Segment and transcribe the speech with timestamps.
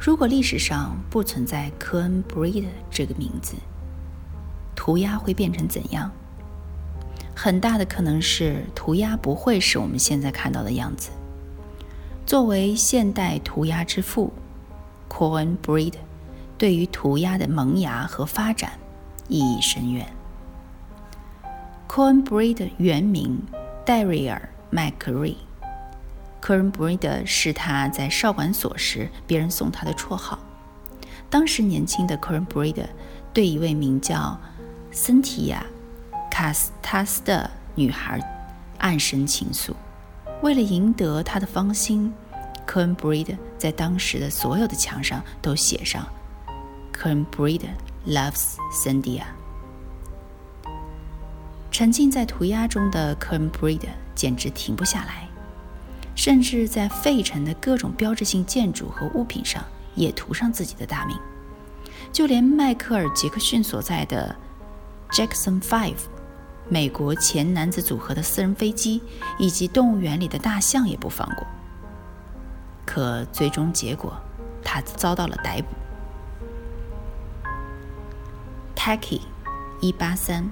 [0.00, 3.56] 如果历史上不存在 Cohen Breed 这个名字，
[4.76, 6.10] 涂鸦会变成怎样？
[7.34, 11.10] 很大的可能是涂鸦不会是我们现在看到的样子。
[12.24, 14.32] 作为现代涂鸦之父
[15.08, 15.94] ，Cohen Breed
[16.56, 18.72] 对于涂鸦的萌芽和发展
[19.28, 20.06] 意义深远。
[21.88, 23.40] Cohen Breed 原名
[23.84, 25.36] 戴瑞尔·麦克瑞。
[26.40, 30.38] 科恩布瑞德是他在少管所时别人送他的绰号。
[31.28, 32.82] 当时年轻的科恩布瑞德
[33.34, 34.38] 对一位名叫
[34.90, 35.64] 森提亚·
[36.30, 38.18] 卡斯塔斯的女孩
[38.78, 39.72] 暗生情愫。
[40.40, 42.12] 为了赢得她的芳心，
[42.64, 46.06] 科恩布瑞德在当时的所有的墙上都写上
[46.92, 47.66] “科恩布瑞德
[48.06, 49.24] loves Cynthia”。
[51.70, 55.27] 沉浸在涂鸦中的科恩布瑞德简直停不下来。
[56.28, 61.16] 甚至在费城的各种标志性建筑和物品上也涂上自己的大名，
[62.12, 64.36] 就连迈克尔·杰克逊所在的
[65.08, 65.96] Jackson Five，
[66.68, 69.00] 美国前男子组合的私人飞机，
[69.38, 71.46] 以及动物园里的大象也不放过。
[72.84, 74.12] 可最终结果，
[74.62, 75.68] 他遭到了逮捕。
[78.76, 79.22] Tacky，
[79.80, 80.46] 一八三。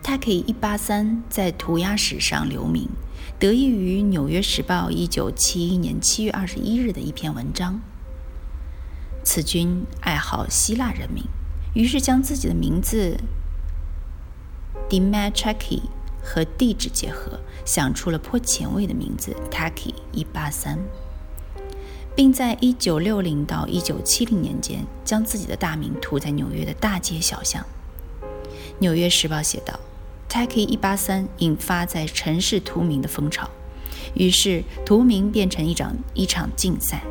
[0.00, 2.88] Tacky 一八三在涂鸦史上留名。
[3.38, 7.80] 得益于《纽约时报》一九七一年七月二十一日的一篇文章，
[9.24, 11.24] 此君爱好希腊人名，
[11.74, 13.18] 于是将自己的名字
[14.88, 15.82] Dimitraki
[16.22, 20.78] 和地址结合，想出了颇前卫的名字 Taki 一八三，
[22.14, 27.62] 并在一九六零到一九七零年间将自己的大名涂在纽约的大街小巷。
[28.78, 29.78] 《纽约时报》写道。
[30.32, 33.50] Tacky 一八三引发在城市涂名的风潮，
[34.14, 37.02] 于是涂名变成一场一场竞赛，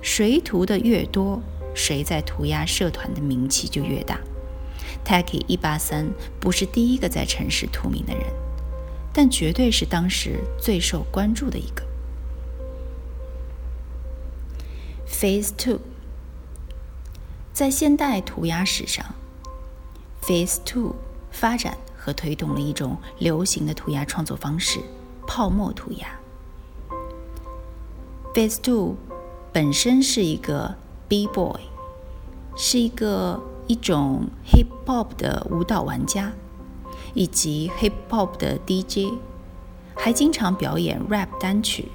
[0.00, 1.42] 谁涂的越多，
[1.74, 4.20] 谁在涂鸦社团的名气就越大。
[5.04, 8.24] Tacky 一八三不是第一个在城市涂名的人，
[9.12, 11.82] 但绝对是当时最受关注的一个。
[15.08, 15.80] Phase Two，
[17.52, 19.04] 在现代涂鸦史上
[20.22, 20.94] ，Phase Two
[21.32, 21.76] 发展。
[22.12, 24.80] 推动了一种流行的涂鸦创作方式——
[25.26, 26.08] 泡沫涂鸦。
[28.34, 28.96] Phase Two
[29.52, 30.74] 本身是一个
[31.08, 31.60] B-boy，
[32.56, 36.32] 是一个一种 Hip Hop 的舞蹈玩家，
[37.14, 39.12] 以及 Hip Hop 的 DJ，
[39.96, 41.88] 还经常表演 Rap 单曲，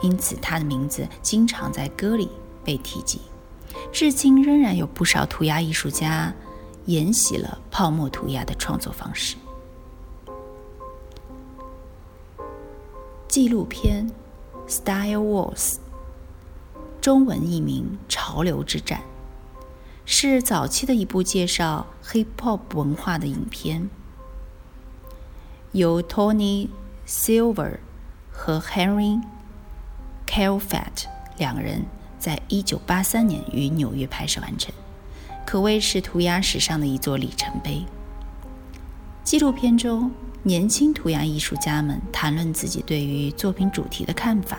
[0.00, 2.28] 因此他的名字经常在歌里
[2.64, 3.20] 被提及。
[3.92, 6.34] 至今仍然有不少涂鸦艺术家。
[6.86, 9.36] 沿袭了泡沫涂鸦的创作方式。
[13.28, 14.08] 纪录片
[14.66, 15.74] 《Style Wars》
[17.00, 19.00] 中文译名《潮流之战》，
[20.04, 23.90] 是早期的一部介绍 Hip Hop 文化的影片，
[25.72, 26.68] 由 Tony
[27.06, 27.78] Silver
[28.32, 29.20] 和 Henry
[30.26, 31.84] c a l f a t 两个人
[32.18, 34.72] 在一九八三年于纽约拍摄完成。
[35.46, 37.86] 可谓是涂鸦史上的一座里程碑。
[39.22, 40.10] 纪录片中，
[40.42, 44.58] 年轻涂鸦艺术家们谈论自己对于作品主题的看法，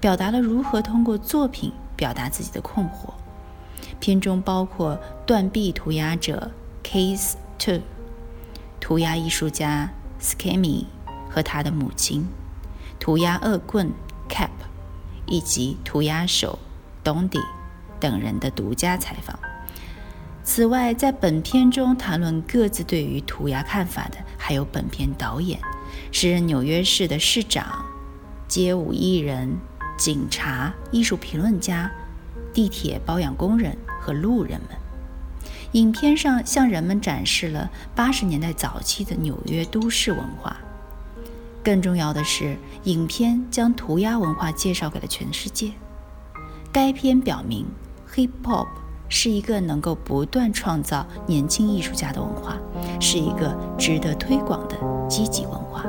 [0.00, 3.12] 表达了如何通过作品表达自己的困惑。
[4.00, 6.50] 片中包括断臂涂鸦者
[6.84, 7.80] Case Two、
[8.80, 10.84] 涂鸦艺术家 Skamy
[11.28, 12.26] 和他的母亲、
[13.00, 13.90] 涂鸦恶棍
[14.28, 14.50] Cap
[15.26, 16.58] 以及涂鸦手
[17.02, 17.42] Dondi
[17.98, 19.36] 等人的独家采访。
[20.48, 25.60] 此外，在本片中谈论各自对于涂鸦看法的，还有本片导演、
[26.10, 27.84] 时任纽约市的市长、
[28.48, 29.54] 街舞艺人、
[29.98, 31.92] 警察、艺术评论家、
[32.54, 34.70] 地铁保养工人和路人们。
[35.72, 40.56] 影片上向人们展示了八十年代早期的纽约都市文化。
[41.62, 45.72] 更重要的是，影片将涂鸦文化介绍给了全世界。
[46.72, 47.66] 该片表明
[48.14, 48.66] ，hip hop。
[49.08, 52.56] 是一个能够不断创造年轻艺术家的文化
[53.00, 54.76] 是一个值得推广的
[55.08, 55.84] 积极文化。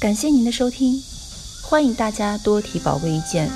[0.00, 0.94] 感谢您的收听
[1.62, 3.50] 欢迎大家多提宝贵意见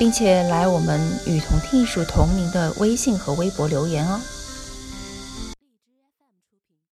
[0.00, 4.20] 并且来我们与同听艺术同名的微信和微博留言哦。